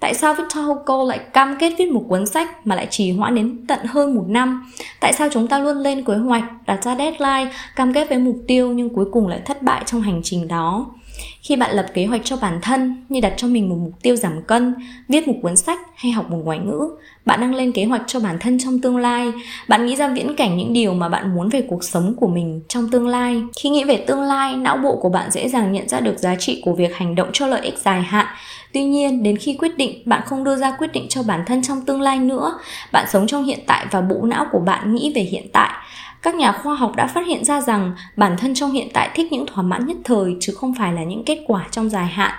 Tại 0.00 0.14
sao 0.14 0.34
Victor 0.34 0.64
Hugo 0.66 1.04
lại 1.04 1.18
cam 1.32 1.56
kết 1.58 1.72
viết 1.78 1.92
một 1.92 2.04
cuốn 2.08 2.26
sách 2.26 2.66
mà 2.66 2.74
lại 2.74 2.86
trì 2.90 3.12
hoãn 3.12 3.34
đến 3.34 3.66
tận 3.68 3.78
hơn 3.84 4.14
một 4.14 4.24
năm? 4.28 4.72
Tại 5.00 5.12
sao 5.12 5.28
chúng 5.32 5.48
ta 5.48 5.58
luôn 5.58 5.76
lên 5.76 6.04
kế 6.04 6.14
hoạch, 6.14 6.44
đặt 6.66 6.84
ra 6.84 6.96
deadline, 6.96 7.50
cam 7.76 7.92
kết 7.92 8.08
với 8.08 8.18
mục 8.18 8.36
tiêu 8.46 8.72
nhưng 8.72 8.94
cuối 8.94 9.06
cùng 9.12 9.28
lại 9.28 9.40
thất 9.44 9.62
bại 9.62 9.82
trong 9.86 10.00
hành 10.00 10.20
trình 10.24 10.48
đó? 10.48 10.86
Khi 11.42 11.56
bạn 11.56 11.76
lập 11.76 11.86
kế 11.94 12.06
hoạch 12.06 12.20
cho 12.24 12.36
bản 12.36 12.58
thân 12.62 13.04
như 13.08 13.20
đặt 13.20 13.34
cho 13.36 13.48
mình 13.48 13.68
một 13.68 13.76
mục 13.78 14.02
tiêu 14.02 14.16
giảm 14.16 14.42
cân, 14.42 14.74
viết 15.08 15.28
một 15.28 15.34
cuốn 15.42 15.56
sách 15.56 15.78
hay 15.94 16.12
học 16.12 16.30
một 16.30 16.38
ngoại 16.44 16.58
ngữ, 16.58 16.88
bạn 17.24 17.40
đang 17.40 17.54
lên 17.54 17.72
kế 17.72 17.84
hoạch 17.84 18.02
cho 18.06 18.20
bản 18.20 18.38
thân 18.40 18.58
trong 18.58 18.80
tương 18.80 18.96
lai, 18.96 19.32
bạn 19.68 19.86
nghĩ 19.86 19.96
ra 19.96 20.08
viễn 20.08 20.36
cảnh 20.36 20.56
những 20.56 20.72
điều 20.72 20.94
mà 20.94 21.08
bạn 21.08 21.34
muốn 21.34 21.48
về 21.48 21.62
cuộc 21.68 21.84
sống 21.84 22.14
của 22.20 22.28
mình 22.28 22.60
trong 22.68 22.90
tương 22.90 23.06
lai. 23.06 23.42
Khi 23.60 23.68
nghĩ 23.68 23.84
về 23.84 23.96
tương 23.96 24.22
lai, 24.22 24.56
não 24.56 24.76
bộ 24.76 24.96
của 24.96 25.08
bạn 25.08 25.30
dễ 25.30 25.48
dàng 25.48 25.72
nhận 25.72 25.88
ra 25.88 26.00
được 26.00 26.18
giá 26.18 26.34
trị 26.34 26.62
của 26.64 26.72
việc 26.72 26.96
hành 26.96 27.14
động 27.14 27.28
cho 27.32 27.46
lợi 27.46 27.60
ích 27.60 27.78
dài 27.78 28.02
hạn. 28.02 28.26
Tuy 28.72 28.84
nhiên, 28.84 29.22
đến 29.22 29.36
khi 29.36 29.56
quyết 29.58 29.76
định, 29.76 30.02
bạn 30.04 30.22
không 30.26 30.44
đưa 30.44 30.56
ra 30.56 30.70
quyết 30.70 30.92
định 30.92 31.06
cho 31.08 31.22
bản 31.22 31.44
thân 31.46 31.62
trong 31.62 31.84
tương 31.84 32.00
lai 32.00 32.18
nữa. 32.18 32.58
Bạn 32.92 33.06
sống 33.12 33.26
trong 33.26 33.44
hiện 33.44 33.58
tại 33.66 33.86
và 33.90 34.00
bộ 34.00 34.16
não 34.22 34.46
của 34.52 34.60
bạn 34.60 34.94
nghĩ 34.94 35.12
về 35.14 35.22
hiện 35.22 35.46
tại 35.52 35.74
các 36.22 36.34
nhà 36.34 36.52
khoa 36.52 36.74
học 36.74 36.92
đã 36.96 37.06
phát 37.06 37.26
hiện 37.26 37.44
ra 37.44 37.60
rằng 37.60 37.92
bản 38.16 38.36
thân 38.38 38.54
trong 38.54 38.72
hiện 38.72 38.88
tại 38.94 39.10
thích 39.14 39.32
những 39.32 39.46
thỏa 39.46 39.62
mãn 39.62 39.86
nhất 39.86 39.96
thời 40.04 40.36
chứ 40.40 40.52
không 40.56 40.74
phải 40.78 40.92
là 40.92 41.04
những 41.04 41.24
kết 41.24 41.44
quả 41.46 41.66
trong 41.70 41.90
dài 41.90 42.06
hạn. 42.06 42.34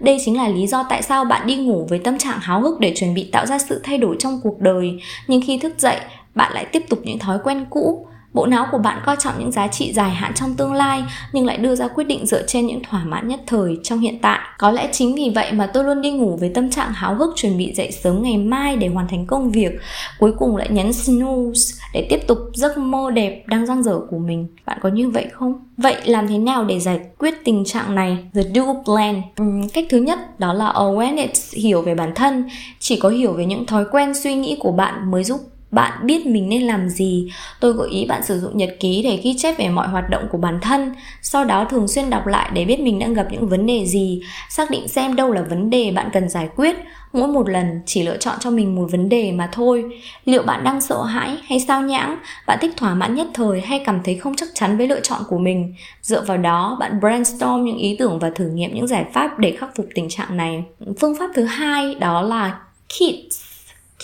Đây 0.00 0.18
chính 0.24 0.36
là 0.36 0.48
lý 0.48 0.66
do 0.66 0.86
tại 0.88 1.02
sao 1.02 1.24
bạn 1.24 1.46
đi 1.46 1.56
ngủ 1.56 1.86
với 1.90 1.98
tâm 1.98 2.18
trạng 2.18 2.38
háo 2.40 2.60
hức 2.60 2.80
để 2.80 2.92
chuẩn 2.96 3.14
bị 3.14 3.30
tạo 3.32 3.46
ra 3.46 3.58
sự 3.58 3.80
thay 3.84 3.98
đổi 3.98 4.16
trong 4.18 4.40
cuộc 4.42 4.60
đời, 4.60 5.00
nhưng 5.26 5.40
khi 5.46 5.58
thức 5.58 5.74
dậy, 5.78 6.00
bạn 6.34 6.52
lại 6.52 6.64
tiếp 6.64 6.82
tục 6.88 6.98
những 7.04 7.18
thói 7.18 7.38
quen 7.44 7.64
cũ 7.70 8.06
bộ 8.32 8.46
não 8.46 8.66
của 8.72 8.78
bạn 8.78 9.00
coi 9.06 9.16
trọng 9.16 9.34
những 9.38 9.52
giá 9.52 9.68
trị 9.68 9.92
dài 9.92 10.10
hạn 10.10 10.32
trong 10.34 10.54
tương 10.54 10.72
lai 10.72 11.02
nhưng 11.32 11.46
lại 11.46 11.56
đưa 11.56 11.74
ra 11.74 11.88
quyết 11.88 12.04
định 12.04 12.26
dựa 12.26 12.46
trên 12.46 12.66
những 12.66 12.82
thỏa 12.82 13.04
mãn 13.04 13.28
nhất 13.28 13.40
thời 13.46 13.78
trong 13.82 14.00
hiện 14.00 14.18
tại. 14.22 14.38
Có 14.58 14.70
lẽ 14.70 14.88
chính 14.92 15.14
vì 15.14 15.32
vậy 15.34 15.52
mà 15.52 15.66
tôi 15.66 15.84
luôn 15.84 16.02
đi 16.02 16.10
ngủ 16.10 16.36
với 16.40 16.50
tâm 16.54 16.70
trạng 16.70 16.92
háo 16.92 17.14
hức 17.14 17.30
chuẩn 17.36 17.58
bị 17.58 17.72
dậy 17.74 17.92
sớm 17.92 18.22
ngày 18.22 18.38
mai 18.38 18.76
để 18.76 18.88
hoàn 18.88 19.08
thành 19.08 19.26
công 19.26 19.50
việc. 19.50 19.72
Cuối 20.18 20.32
cùng 20.38 20.56
lại 20.56 20.68
nhấn 20.70 20.90
snooze 20.90 21.80
để 21.94 22.06
tiếp 22.10 22.20
tục 22.26 22.38
giấc 22.54 22.78
mơ 22.78 23.10
đẹp 23.10 23.42
đang 23.46 23.66
dang 23.66 23.82
dở 23.82 24.00
của 24.10 24.18
mình. 24.18 24.46
Bạn 24.66 24.78
có 24.82 24.88
như 24.88 25.10
vậy 25.10 25.26
không? 25.32 25.54
Vậy 25.76 25.96
làm 26.04 26.28
thế 26.28 26.38
nào 26.38 26.64
để 26.64 26.80
giải 26.80 27.00
quyết 27.18 27.34
tình 27.44 27.64
trạng 27.64 27.94
này? 27.94 28.18
The 28.34 28.42
do 28.54 28.74
plan. 28.84 29.22
Uhm, 29.42 29.68
cách 29.68 29.84
thứ 29.90 29.98
nhất 29.98 30.40
đó 30.40 30.52
là 30.52 30.72
awareness 30.72 31.62
hiểu 31.62 31.82
về 31.82 31.94
bản 31.94 32.12
thân. 32.14 32.44
Chỉ 32.78 33.00
có 33.00 33.08
hiểu 33.08 33.32
về 33.32 33.46
những 33.46 33.66
thói 33.66 33.84
quen 33.92 34.14
suy 34.14 34.34
nghĩ 34.34 34.56
của 34.60 34.72
bạn 34.72 35.10
mới 35.10 35.24
giúp 35.24 35.40
bạn 35.70 36.06
biết 36.06 36.26
mình 36.26 36.48
nên 36.48 36.62
làm 36.62 36.88
gì? 36.88 37.32
Tôi 37.60 37.72
gợi 37.72 37.88
ý 37.90 38.06
bạn 38.06 38.24
sử 38.24 38.40
dụng 38.40 38.56
nhật 38.56 38.76
ký 38.80 39.02
để 39.04 39.20
ghi 39.22 39.34
chép 39.38 39.58
về 39.58 39.68
mọi 39.68 39.88
hoạt 39.88 40.10
động 40.10 40.26
của 40.32 40.38
bản 40.38 40.58
thân, 40.62 40.94
sau 41.22 41.44
đó 41.44 41.66
thường 41.70 41.88
xuyên 41.88 42.10
đọc 42.10 42.26
lại 42.26 42.50
để 42.54 42.64
biết 42.64 42.80
mình 42.80 42.98
đang 42.98 43.14
gặp 43.14 43.26
những 43.30 43.48
vấn 43.48 43.66
đề 43.66 43.86
gì. 43.86 44.22
Xác 44.48 44.70
định 44.70 44.88
xem 44.88 45.16
đâu 45.16 45.32
là 45.32 45.42
vấn 45.42 45.70
đề 45.70 45.92
bạn 45.92 46.10
cần 46.12 46.28
giải 46.28 46.48
quyết. 46.56 46.76
Mỗi 47.12 47.28
một 47.28 47.48
lần 47.48 47.80
chỉ 47.86 48.02
lựa 48.02 48.16
chọn 48.16 48.36
cho 48.40 48.50
mình 48.50 48.74
một 48.74 48.88
vấn 48.92 49.08
đề 49.08 49.32
mà 49.32 49.48
thôi. 49.52 49.84
Liệu 50.24 50.42
bạn 50.42 50.64
đang 50.64 50.80
sợ 50.80 51.02
hãi 51.02 51.36
hay 51.46 51.60
sao 51.60 51.82
nhãng? 51.82 52.18
Bạn 52.46 52.58
thích 52.60 52.76
thỏa 52.76 52.94
mãn 52.94 53.14
nhất 53.14 53.26
thời 53.34 53.60
hay 53.60 53.82
cảm 53.86 54.00
thấy 54.04 54.14
không 54.14 54.36
chắc 54.36 54.48
chắn 54.54 54.78
với 54.78 54.88
lựa 54.88 55.00
chọn 55.00 55.22
của 55.28 55.38
mình? 55.38 55.74
Dựa 56.02 56.24
vào 56.24 56.36
đó, 56.36 56.76
bạn 56.80 57.00
brainstorm 57.00 57.64
những 57.64 57.78
ý 57.78 57.96
tưởng 57.98 58.18
và 58.18 58.30
thử 58.30 58.48
nghiệm 58.48 58.74
những 58.74 58.86
giải 58.86 59.04
pháp 59.12 59.38
để 59.38 59.56
khắc 59.60 59.76
phục 59.76 59.86
tình 59.94 60.08
trạng 60.08 60.36
này. 60.36 60.64
Phương 61.00 61.16
pháp 61.18 61.30
thứ 61.34 61.44
hai 61.44 61.94
đó 61.94 62.22
là 62.22 62.58
KIDS. 62.88 63.49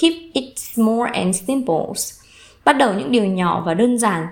Keep 0.00 0.12
it 0.34 0.58
small 0.58 1.02
and 1.12 1.36
simple. 1.46 1.86
Bắt 2.64 2.72
đầu 2.72 2.94
những 2.94 3.12
điều 3.12 3.24
nhỏ 3.24 3.62
và 3.66 3.74
đơn 3.74 3.98
giản 3.98 4.26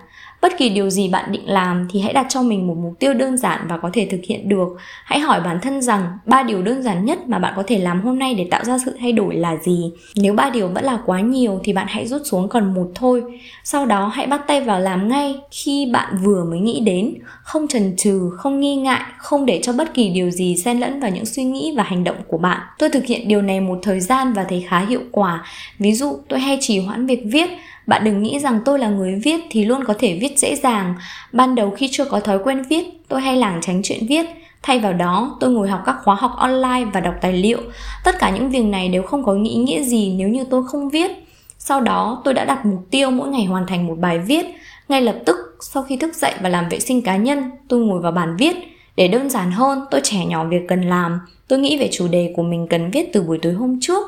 bất 0.44 0.58
kỳ 0.58 0.68
điều 0.68 0.90
gì 0.90 1.08
bạn 1.08 1.32
định 1.32 1.48
làm 1.48 1.86
thì 1.90 2.00
hãy 2.00 2.12
đặt 2.12 2.26
cho 2.28 2.42
mình 2.42 2.66
một 2.66 2.74
mục 2.82 2.92
tiêu 2.98 3.14
đơn 3.14 3.36
giản 3.36 3.60
và 3.68 3.78
có 3.78 3.90
thể 3.92 4.08
thực 4.10 4.20
hiện 4.28 4.48
được. 4.48 4.68
Hãy 5.04 5.18
hỏi 5.18 5.40
bản 5.40 5.58
thân 5.62 5.82
rằng, 5.82 6.18
ba 6.26 6.42
điều 6.42 6.62
đơn 6.62 6.82
giản 6.82 7.04
nhất 7.04 7.28
mà 7.28 7.38
bạn 7.38 7.52
có 7.56 7.62
thể 7.66 7.78
làm 7.78 8.00
hôm 8.00 8.18
nay 8.18 8.34
để 8.34 8.48
tạo 8.50 8.64
ra 8.64 8.78
sự 8.84 8.96
thay 9.00 9.12
đổi 9.12 9.34
là 9.34 9.56
gì? 9.56 9.92
Nếu 10.16 10.34
ba 10.34 10.50
điều 10.50 10.68
vẫn 10.68 10.84
là 10.84 10.98
quá 11.06 11.20
nhiều 11.20 11.60
thì 11.64 11.72
bạn 11.72 11.86
hãy 11.88 12.06
rút 12.06 12.22
xuống 12.24 12.48
còn 12.48 12.74
một 12.74 12.90
thôi. 12.94 13.22
Sau 13.64 13.86
đó, 13.86 14.06
hãy 14.14 14.26
bắt 14.26 14.40
tay 14.46 14.60
vào 14.60 14.80
làm 14.80 15.08
ngay 15.08 15.34
khi 15.50 15.90
bạn 15.92 16.16
vừa 16.22 16.44
mới 16.44 16.60
nghĩ 16.60 16.80
đến. 16.80 17.14
Không 17.42 17.68
chần 17.68 17.96
chừ, 17.96 18.30
không 18.36 18.60
nghi 18.60 18.76
ngại, 18.76 19.02
không 19.18 19.46
để 19.46 19.60
cho 19.62 19.72
bất 19.72 19.94
kỳ 19.94 20.08
điều 20.08 20.30
gì 20.30 20.56
xen 20.56 20.80
lẫn 20.80 21.00
vào 21.00 21.10
những 21.10 21.26
suy 21.26 21.44
nghĩ 21.44 21.74
và 21.76 21.82
hành 21.82 22.04
động 22.04 22.16
của 22.28 22.38
bạn. 22.38 22.60
Tôi 22.78 22.90
thực 22.90 23.04
hiện 23.04 23.28
điều 23.28 23.42
này 23.42 23.60
một 23.60 23.78
thời 23.82 24.00
gian 24.00 24.32
và 24.32 24.44
thấy 24.44 24.64
khá 24.68 24.78
hiệu 24.78 25.02
quả. 25.12 25.44
Ví 25.78 25.92
dụ, 25.92 26.18
tôi 26.28 26.40
hay 26.40 26.58
trì 26.60 26.78
hoãn 26.78 27.06
việc 27.06 27.22
viết 27.24 27.50
bạn 27.86 28.04
đừng 28.04 28.22
nghĩ 28.22 28.38
rằng 28.38 28.60
tôi 28.64 28.78
là 28.78 28.88
người 28.88 29.14
viết 29.24 29.40
thì 29.50 29.64
luôn 29.64 29.84
có 29.84 29.94
thể 29.98 30.18
viết 30.20 30.38
dễ 30.38 30.56
dàng. 30.56 30.94
Ban 31.32 31.54
đầu 31.54 31.70
khi 31.70 31.88
chưa 31.92 32.04
có 32.04 32.20
thói 32.20 32.38
quen 32.44 32.62
viết, 32.62 32.84
tôi 33.08 33.20
hay 33.20 33.36
lảng 33.36 33.60
tránh 33.62 33.80
chuyện 33.84 34.06
viết. 34.08 34.26
Thay 34.62 34.78
vào 34.78 34.92
đó, 34.92 35.36
tôi 35.40 35.50
ngồi 35.50 35.68
học 35.68 35.82
các 35.86 35.96
khóa 36.04 36.14
học 36.14 36.32
online 36.36 36.84
và 36.92 37.00
đọc 37.00 37.14
tài 37.20 37.32
liệu. 37.32 37.58
Tất 38.04 38.18
cả 38.18 38.30
những 38.30 38.50
việc 38.50 38.64
này 38.64 38.88
đều 38.88 39.02
không 39.02 39.24
có 39.24 39.34
nghĩ 39.34 39.54
nghĩa 39.54 39.82
gì 39.82 40.14
nếu 40.18 40.28
như 40.28 40.44
tôi 40.50 40.62
không 40.66 40.88
viết. 40.88 41.10
Sau 41.58 41.80
đó, 41.80 42.22
tôi 42.24 42.34
đã 42.34 42.44
đặt 42.44 42.66
mục 42.66 42.80
tiêu 42.90 43.10
mỗi 43.10 43.28
ngày 43.28 43.44
hoàn 43.44 43.66
thành 43.66 43.86
một 43.86 43.98
bài 43.98 44.18
viết. 44.18 44.46
Ngay 44.88 45.00
lập 45.00 45.16
tức, 45.26 45.36
sau 45.60 45.82
khi 45.82 45.96
thức 45.96 46.14
dậy 46.14 46.34
và 46.40 46.48
làm 46.48 46.68
vệ 46.68 46.80
sinh 46.80 47.02
cá 47.02 47.16
nhân, 47.16 47.50
tôi 47.68 47.80
ngồi 47.80 48.00
vào 48.00 48.12
bàn 48.12 48.36
viết. 48.38 48.56
Để 48.96 49.08
đơn 49.08 49.30
giản 49.30 49.52
hơn, 49.52 49.84
tôi 49.90 50.00
trẻ 50.04 50.24
nhỏ 50.24 50.44
việc 50.44 50.62
cần 50.68 50.82
làm. 50.82 51.20
Tôi 51.48 51.58
nghĩ 51.58 51.78
về 51.78 51.88
chủ 51.92 52.08
đề 52.08 52.32
của 52.36 52.42
mình 52.42 52.66
cần 52.70 52.90
viết 52.90 53.12
từ 53.12 53.22
buổi 53.22 53.38
tối 53.38 53.52
hôm 53.52 53.78
trước. 53.80 54.04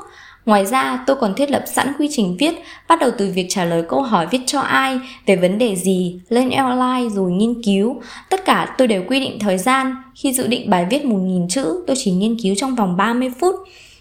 Ngoài 0.47 0.67
ra, 0.67 1.05
tôi 1.07 1.17
còn 1.17 1.35
thiết 1.35 1.51
lập 1.51 1.65
sẵn 1.67 1.93
quy 1.99 2.09
trình 2.11 2.37
viết, 2.39 2.55
bắt 2.89 2.99
đầu 3.01 3.11
từ 3.19 3.31
việc 3.35 3.47
trả 3.49 3.65
lời 3.65 3.83
câu 3.89 4.03
hỏi 4.03 4.27
viết 4.31 4.41
cho 4.47 4.61
ai, 4.61 5.01
về 5.27 5.37
vấn 5.37 5.59
đề 5.59 5.77
gì, 5.77 6.21
lên 6.29 6.45
outline 6.45 7.15
rồi 7.15 7.33
nghiên 7.33 7.63
cứu. 7.63 8.01
Tất 8.31 8.45
cả 8.45 8.75
tôi 8.79 8.89
đều 8.89 9.05
quy 9.09 9.21
định 9.21 9.39
thời 9.39 9.59
gian, 9.59 9.97
khi 10.15 10.33
dự 10.33 10.47
định 10.47 10.71
bài 10.71 10.87
viết 10.91 11.05
1.000 11.05 11.49
chữ, 11.49 11.85
tôi 11.87 11.97
chỉ 11.99 12.11
nghiên 12.11 12.37
cứu 12.43 12.55
trong 12.55 12.75
vòng 12.75 12.97
30 12.97 13.31
phút. 13.41 13.55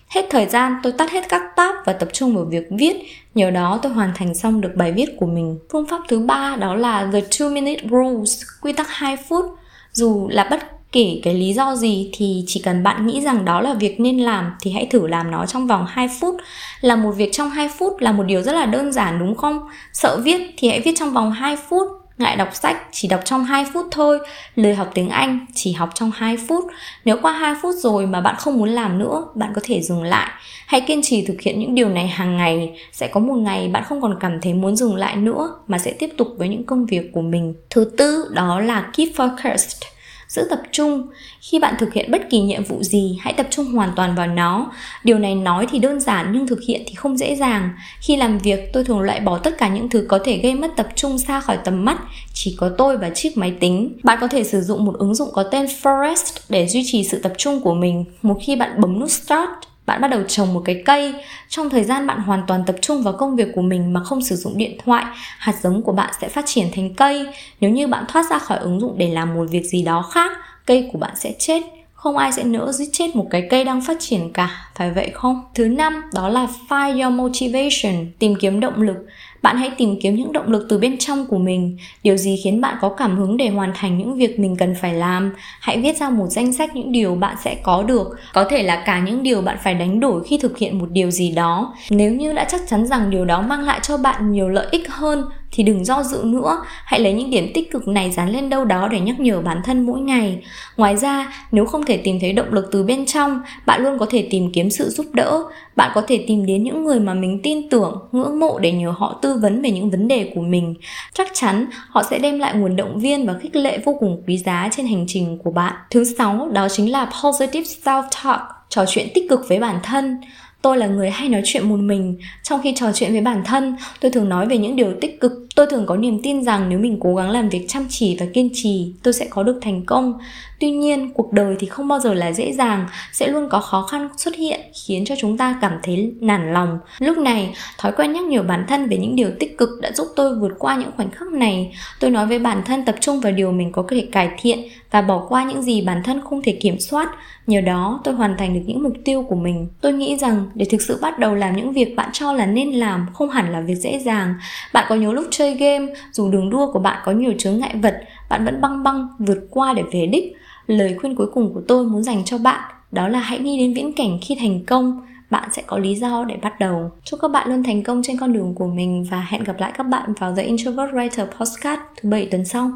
Hết 0.08 0.26
thời 0.30 0.46
gian, 0.46 0.76
tôi 0.84 0.94
tắt 0.94 1.12
hết 1.12 1.30
các 1.30 1.42
tab 1.56 1.76
và 1.86 1.94
tập 1.94 2.10
trung 2.14 2.36
vào 2.36 2.46
việc 2.46 2.68
viết. 2.70 2.96
Nhờ 3.36 3.52
đó 3.52 3.80
tôi 3.82 3.92
hoàn 3.92 4.12
thành 4.16 4.36
xong 4.36 4.62
được 4.62 4.72
bài 4.76 4.92
viết 4.92 5.18
của 5.18 5.26
mình. 5.26 5.60
Phương 5.72 5.88
pháp 5.88 6.02
thứ 6.08 6.20
ba 6.20 6.56
đó 6.56 6.76
là 6.76 7.10
The 7.14 7.22
2 7.40 7.50
Minute 7.50 7.82
Rules, 7.92 8.44
quy 8.62 8.74
tắc 8.74 8.88
2 8.90 9.18
phút. 9.18 9.46
Dù 9.92 10.28
là 10.32 10.48
bất 10.52 10.75
kể 10.96 11.20
cái 11.24 11.34
lý 11.34 11.54
do 11.54 11.76
gì 11.76 12.10
thì 12.14 12.44
chỉ 12.48 12.60
cần 12.60 12.84
bạn 12.84 13.08
nghĩ 13.08 13.22
rằng 13.22 13.46
đó 13.46 13.62
là 13.62 13.74
việc 13.74 14.00
nên 14.00 14.20
làm 14.20 14.52
thì 14.62 14.72
hãy 14.72 14.88
thử 14.92 15.08
làm 15.08 15.32
nó 15.32 15.46
trong 15.46 15.68
vòng 15.68 15.86
2 15.90 16.08
phút. 16.20 16.36
Là 16.82 16.96
một 16.96 17.12
việc 17.12 17.30
trong 17.34 17.50
2 17.50 17.70
phút 17.70 17.94
là 18.00 18.12
một 18.12 18.24
điều 18.24 18.42
rất 18.42 18.52
là 18.52 18.66
đơn 18.66 18.92
giản 18.92 19.20
đúng 19.20 19.36
không? 19.36 19.60
Sợ 19.94 20.22
viết 20.24 20.42
thì 20.58 20.70
hãy 20.70 20.80
viết 20.80 20.94
trong 20.98 21.14
vòng 21.14 21.32
2 21.32 21.58
phút 21.70 21.88
Ngại 22.18 22.36
đọc 22.36 22.50
sách 22.56 22.78
chỉ 22.92 23.08
đọc 23.08 23.22
trong 23.26 23.44
2 23.44 23.66
phút 23.74 23.86
thôi, 23.92 24.20
lời 24.56 24.76
học 24.76 24.92
tiếng 24.94 25.10
Anh 25.10 25.46
chỉ 25.54 25.72
học 25.72 25.90
trong 25.94 26.12
2 26.16 26.38
phút. 26.38 26.64
Nếu 27.06 27.18
qua 27.22 27.32
2 27.32 27.56
phút 27.62 27.76
rồi 27.78 28.06
mà 28.06 28.22
bạn 28.22 28.36
không 28.40 28.58
muốn 28.58 28.70
làm 28.70 29.00
nữa, 29.00 29.26
bạn 29.36 29.52
có 29.56 29.62
thể 29.64 29.82
dừng 29.82 30.04
lại. 30.04 30.32
Hãy 30.68 30.82
kiên 30.82 31.02
trì 31.04 31.26
thực 31.26 31.42
hiện 31.42 31.60
những 31.60 31.76
điều 31.76 31.90
này 31.90 32.08
hàng 32.08 32.38
ngày, 32.38 32.80
sẽ 32.92 33.08
có 33.08 33.20
một 33.20 33.36
ngày 33.36 33.68
bạn 33.68 33.84
không 33.84 34.02
còn 34.02 34.18
cảm 34.20 34.42
thấy 34.42 34.54
muốn 34.54 34.76
dừng 34.76 34.96
lại 34.96 35.16
nữa 35.16 35.56
mà 35.68 35.78
sẽ 35.78 35.94
tiếp 36.00 36.10
tục 36.18 36.28
với 36.38 36.48
những 36.50 36.66
công 36.66 36.86
việc 36.86 37.12
của 37.14 37.22
mình. 37.22 37.54
Thứ 37.70 37.92
tư 37.98 38.26
đó 38.34 38.60
là 38.60 38.90
keep 38.98 39.10
focused 39.16 39.95
giữ 40.36 40.48
tập 40.50 40.62
trung. 40.72 41.08
Khi 41.42 41.60
bạn 41.60 41.76
thực 41.80 41.94
hiện 41.94 42.12
bất 42.12 42.22
kỳ 42.30 42.42
nhiệm 42.42 42.64
vụ 42.64 42.84
gì, 42.84 43.18
hãy 43.22 43.34
tập 43.34 43.48
trung 43.50 43.66
hoàn 43.66 43.92
toàn 43.96 44.16
vào 44.16 44.28
nó. 44.28 44.72
Điều 45.04 45.20
này 45.20 45.36
nói 45.36 45.68
thì 45.72 45.80
đơn 45.80 46.00
giản 46.00 46.32
nhưng 46.34 46.48
thực 46.48 46.60
hiện 46.68 46.84
thì 46.88 46.94
không 46.96 47.18
dễ 47.18 47.36
dàng. 47.36 47.70
Khi 48.02 48.16
làm 48.16 48.38
việc, 48.38 48.74
tôi 48.74 48.84
thường 48.84 49.00
loại 49.00 49.20
bỏ 49.20 49.38
tất 49.38 49.58
cả 49.58 49.68
những 49.68 49.90
thứ 49.90 50.06
có 50.10 50.20
thể 50.26 50.38
gây 50.38 50.56
mất 50.56 50.72
tập 50.76 50.88
trung 50.96 51.18
xa 51.18 51.40
khỏi 51.40 51.58
tầm 51.64 51.86
mắt. 51.86 51.98
Chỉ 52.34 52.56
có 52.58 52.70
tôi 52.78 52.98
và 52.98 53.10
chiếc 53.10 53.38
máy 53.38 53.54
tính. 53.60 53.98
Bạn 54.04 54.18
có 54.22 54.28
thể 54.28 54.44
sử 54.44 54.62
dụng 54.62 54.86
một 54.86 54.96
ứng 55.00 55.16
dụng 55.16 55.30
có 55.34 55.44
tên 55.44 55.66
forest 55.66 56.40
để 56.50 56.68
duy 56.68 56.84
trì 56.86 57.04
sự 57.04 57.20
tập 57.20 57.34
trung 57.38 57.62
của 57.62 57.74
mình. 57.74 58.06
Một 58.22 58.38
khi 58.46 58.56
bạn 58.56 58.82
bấm 58.82 59.00
nút 59.00 59.12
start 59.12 59.50
bạn 59.86 60.02
bắt 60.02 60.08
đầu 60.08 60.24
trồng 60.28 60.54
một 60.54 60.62
cái 60.66 60.82
cây. 60.86 61.14
Trong 61.50 61.70
thời 61.70 61.84
gian 61.84 62.08
bạn 62.08 62.20
hoàn 62.20 62.44
toàn 62.48 62.64
tập 62.66 62.76
trung 62.82 63.04
vào 63.04 63.14
công 63.14 63.36
việc 63.36 63.48
của 63.56 63.62
mình 63.62 63.94
mà 63.94 64.04
không 64.04 64.22
sử 64.22 64.36
dụng 64.36 64.58
điện 64.58 64.78
thoại, 64.86 65.06
hạt 65.38 65.56
giống 65.62 65.82
của 65.82 65.92
bạn 65.92 66.14
sẽ 66.22 66.28
phát 66.28 66.46
triển 66.46 66.68
thành 66.76 66.94
cây. 66.94 67.28
Nếu 67.62 67.72
như 67.72 67.88
bạn 67.88 68.06
thoát 68.08 68.26
ra 68.30 68.40
khỏi 68.40 68.58
ứng 68.58 68.80
dụng 68.80 68.98
để 68.98 69.10
làm 69.10 69.36
một 69.36 69.46
việc 69.50 69.64
gì 69.66 69.82
đó 69.82 70.10
khác, 70.12 70.32
cây 70.66 70.90
của 70.94 71.00
bạn 71.00 71.14
sẽ 71.16 71.34
chết. 71.40 71.64
Không 71.94 72.18
ai 72.18 72.32
sẽ 72.32 72.44
nỡ 72.44 72.72
giết 72.72 72.90
chết 72.94 73.16
một 73.16 73.28
cái 73.30 73.48
cây 73.50 73.64
đang 73.64 73.82
phát 73.82 73.98
triển 74.00 74.34
cả, 74.34 74.70
phải 74.76 74.92
vậy 74.92 75.12
không? 75.14 75.42
Thứ 75.56 75.68
năm, 75.68 76.02
đó 76.14 76.30
là 76.30 76.48
find 76.70 77.04
your 77.04 77.14
motivation, 77.14 78.12
tìm 78.20 78.36
kiếm 78.40 78.60
động 78.60 78.82
lực 78.82 78.98
bạn 79.46 79.58
hãy 79.58 79.72
tìm 79.78 80.00
kiếm 80.02 80.16
những 80.16 80.32
động 80.32 80.52
lực 80.52 80.66
từ 80.70 80.78
bên 80.78 80.98
trong 80.98 81.26
của 81.28 81.38
mình. 81.38 81.78
Điều 82.04 82.18
gì 82.18 82.40
khiến 82.44 82.62
bạn 82.62 82.78
có 82.82 82.90
cảm 82.90 83.18
hứng 83.18 83.38
để 83.38 83.50
hoàn 83.50 83.72
thành 83.76 83.98
những 83.98 84.16
việc 84.16 84.40
mình 84.40 84.56
cần 84.60 84.76
phải 84.82 84.94
làm? 84.94 85.34
Hãy 85.60 85.82
viết 85.82 85.98
ra 85.98 86.10
một 86.10 86.28
danh 86.28 86.54
sách 86.54 86.76
những 86.76 86.92
điều 86.92 87.16
bạn 87.16 87.36
sẽ 87.44 87.56
có 87.64 87.84
được. 87.84 88.08
Có 88.34 88.44
thể 88.44 88.64
là 88.64 88.84
cả 88.86 89.00
những 89.00 89.24
điều 89.24 89.42
bạn 89.42 89.58
phải 89.64 89.74
đánh 89.74 90.00
đổi 90.00 90.24
khi 90.24 90.38
thực 90.38 90.58
hiện 90.58 90.80
một 90.80 90.90
điều 90.92 91.12
gì 91.12 91.32
đó. 91.32 91.74
Nếu 91.90 92.14
như 92.14 92.34
đã 92.34 92.44
chắc 92.44 92.62
chắn 92.68 92.88
rằng 92.88 93.10
điều 93.10 93.26
đó 93.26 93.42
mang 93.42 93.62
lại 93.62 93.80
cho 93.84 93.98
bạn 93.98 94.32
nhiều 94.32 94.50
lợi 94.50 94.68
ích 94.72 94.90
hơn 94.90 95.24
thì 95.56 95.64
đừng 95.64 95.86
do 95.86 96.04
dự 96.04 96.22
nữa, 96.26 96.58
hãy 96.86 97.00
lấy 97.00 97.14
những 97.14 97.30
điểm 97.30 97.52
tích 97.54 97.72
cực 97.72 97.88
này 97.88 98.12
dán 98.12 98.30
lên 98.30 98.50
đâu 98.50 98.66
đó 98.66 98.88
để 98.88 99.00
nhắc 99.00 99.20
nhở 99.20 99.42
bản 99.42 99.62
thân 99.66 99.86
mỗi 99.86 100.00
ngày. 100.00 100.44
Ngoài 100.78 100.98
ra, 100.98 101.34
nếu 101.52 101.66
không 101.66 101.86
thể 101.86 101.98
tìm 101.98 102.20
thấy 102.20 102.34
động 102.34 102.54
lực 102.54 102.70
từ 102.72 102.84
bên 102.84 103.06
trong, 103.06 103.42
bạn 103.66 103.84
luôn 103.84 104.00
có 104.00 104.06
thể 104.10 104.28
tìm 104.32 104.52
kiếm 104.52 104.70
sự 104.70 104.90
giúp 104.90 105.06
đỡ. 105.14 105.44
Bạn 105.76 105.92
có 105.96 106.02
thể 106.08 106.26
tìm 106.28 106.46
đến 106.46 106.64
những 106.64 106.84
người 106.84 107.00
mà 107.00 107.14
mình 107.14 107.40
tin 107.44 107.70
tưởng, 107.70 108.08
ngưỡng 108.12 108.40
mộ 108.40 108.60
để 108.60 108.72
nhờ 108.72 108.94
họ 108.98 109.20
tư 109.22 109.40
vấn 109.42 109.62
về 109.62 109.72
những 109.72 109.90
vấn 109.90 110.08
đề 110.08 110.32
của 110.36 110.42
mình. 110.42 110.76
Chắc 111.14 111.28
chắn, 111.34 111.66
họ 111.90 112.04
sẽ 112.04 112.20
đem 112.20 112.40
lại 112.40 112.54
nguồn 112.56 112.76
động 112.76 113.00
viên 113.00 113.26
và 113.26 113.34
khích 113.42 113.56
lệ 113.56 113.80
vô 113.86 113.98
cùng 114.00 114.24
quý 114.28 114.38
giá 114.38 114.70
trên 114.72 114.88
hành 114.88 115.06
trình 115.08 115.38
của 115.44 115.52
bạn. 115.52 115.74
Thứ 115.90 116.04
sáu, 116.04 116.50
đó 116.52 116.68
chính 116.70 116.92
là 116.92 117.12
positive 117.24 117.66
self 117.84 118.04
talk 118.24 118.42
trò 118.70 118.86
chuyện 118.88 119.08
tích 119.14 119.30
cực 119.30 119.50
với 119.50 119.60
bản 119.60 119.80
thân. 119.84 120.18
Tôi 120.62 120.78
là 120.78 120.88
người 120.88 121.10
hay 121.10 121.30
nói 121.30 121.42
chuyện 121.46 121.70
một 121.70 121.80
mình. 121.80 122.18
Trong 122.44 122.62
khi 122.64 122.74
trò 122.76 122.92
chuyện 122.92 123.12
với 123.12 123.22
bản 123.22 123.44
thân, 123.46 123.76
tôi 124.00 124.12
thường 124.12 124.30
nói 124.30 124.48
về 124.48 124.58
những 124.58 124.76
điều 124.76 124.94
tích 125.02 125.22
cực 125.22 125.45
tôi 125.56 125.66
thường 125.70 125.86
có 125.86 125.96
niềm 125.96 126.22
tin 126.24 126.44
rằng 126.44 126.70
nếu 126.70 126.80
mình 126.80 126.98
cố 127.02 127.16
gắng 127.16 127.30
làm 127.30 127.50
việc 127.50 127.66
chăm 127.68 127.86
chỉ 127.90 128.18
và 128.20 128.26
kiên 128.34 128.50
trì, 128.54 128.94
tôi 129.04 129.14
sẽ 129.14 129.28
có 129.30 129.44
được 129.44 129.60
thành 129.62 129.86
công. 129.86 130.14
Tuy 130.60 130.72
nhiên, 130.72 131.14
cuộc 131.14 131.34
đời 131.34 131.56
thì 131.60 131.68
không 131.68 131.88
bao 131.88 132.00
giờ 132.00 132.14
là 132.14 132.34
dễ 132.34 132.54
dàng, 132.54 132.88
sẽ 133.12 133.28
luôn 133.28 133.50
có 133.50 133.60
khó 133.60 133.88
khăn 133.92 134.10
xuất 134.18 134.36
hiện 134.36 134.60
khiến 134.86 135.06
cho 135.06 135.16
chúng 135.20 135.38
ta 135.38 135.58
cảm 135.62 135.72
thấy 135.84 136.14
nản 136.20 136.54
lòng. 136.54 136.80
Lúc 137.00 137.18
này, 137.18 137.56
thói 137.78 137.92
quen 137.92 138.14
nhắc 138.14 138.24
nhở 138.24 138.44
bản 138.44 138.66
thân 138.68 138.88
về 138.90 138.98
những 138.98 139.16
điều 139.16 139.30
tích 139.40 139.58
cực 139.58 139.70
đã 139.82 139.92
giúp 139.92 140.08
tôi 140.16 140.36
vượt 140.36 140.52
qua 140.60 140.76
những 140.76 140.92
khoảnh 140.96 141.12
khắc 141.12 141.28
này. 141.28 141.76
Tôi 142.00 142.10
nói 142.10 142.26
với 142.26 142.40
bản 142.40 142.62
thân 142.66 142.86
tập 142.86 142.96
trung 143.00 143.20
vào 143.20 143.32
điều 143.32 143.52
mình 143.52 143.72
có 143.72 143.84
thể 143.90 144.08
cải 144.12 144.30
thiện 144.42 144.60
và 144.92 145.02
bỏ 145.02 145.26
qua 145.30 145.44
những 145.44 145.62
gì 145.62 145.82
bản 145.82 146.04
thân 146.04 146.22
không 146.30 146.42
thể 146.42 146.52
kiểm 146.62 146.80
soát. 146.80 147.10
Nhờ 147.48 147.62
đó, 147.62 148.02
tôi 148.04 148.14
hoàn 148.14 148.38
thành 148.38 148.54
được 148.54 148.62
những 148.66 148.84
mục 148.84 148.94
tiêu 149.06 149.26
của 149.30 149.36
mình. 149.36 149.68
Tôi 149.82 149.94
nghĩ 149.94 150.18
rằng 150.18 150.46
để 150.56 150.66
thực 150.66 150.82
sự 150.82 151.00
bắt 151.02 151.20
đầu 151.20 151.36
làm 151.36 151.56
những 151.56 151.74
việc 151.74 151.96
bạn 151.96 152.10
cho 152.14 152.34
là 152.34 152.46
nên 152.46 152.72
làm 152.72 153.06
không 153.14 153.30
hẳn 153.30 153.52
là 153.52 153.62
việc 153.62 153.76
dễ 153.76 154.00
dàng. 154.00 154.36
Bạn 154.74 154.86
có 154.90 154.96
nhớ 154.96 155.14
lúc 155.14 155.26
chơi 155.32 155.45
game, 155.54 155.88
dù 156.12 156.32
đường 156.32 156.50
đua 156.50 156.72
của 156.72 156.80
bạn 156.80 157.02
có 157.06 157.12
nhiều 157.12 157.34
chướng 157.38 157.58
ngại 157.58 157.76
vật, 157.82 158.02
bạn 158.30 158.46
vẫn 158.46 158.62
băng 158.62 158.84
băng 158.84 159.08
vượt 159.20 159.48
qua 159.50 159.74
để 159.74 159.84
về 159.92 160.06
đích 160.06 160.34
lời 160.68 160.96
khuyên 161.02 161.16
cuối 161.16 161.28
cùng 161.34 161.54
của 161.54 161.62
tôi 161.68 161.86
muốn 161.86 162.04
dành 162.04 162.26
cho 162.26 162.38
bạn 162.38 162.72
đó 162.92 163.08
là 163.08 163.20
hãy 163.20 163.40
nghĩ 163.40 163.60
đến 163.60 163.74
viễn 163.74 163.94
cảnh 163.94 164.20
khi 164.22 164.36
thành 164.40 164.66
công 164.66 165.02
bạn 165.30 165.50
sẽ 165.52 165.64
có 165.68 165.78
lý 165.78 165.96
do 165.96 166.24
để 166.24 166.38
bắt 166.42 166.60
đầu. 166.60 166.92
Chúc 167.04 167.20
các 167.22 167.32
bạn 167.32 167.50
luôn 167.50 167.64
thành 167.64 167.84
công 167.84 168.02
trên 168.04 168.18
con 168.18 168.34
đường 168.34 168.56
của 168.56 168.68
mình 168.68 169.06
và 169.12 169.28
hẹn 169.30 169.44
gặp 169.44 169.60
lại 169.60 169.72
các 169.78 169.84
bạn 169.84 170.14
vào 170.20 170.36
The 170.36 170.44
Introvert 170.44 170.92
Writer 170.92 171.26
Podcast 171.26 171.80
thứ 172.02 172.10
bảy 172.10 172.28
tuần 172.32 172.46
sau. 172.46 172.72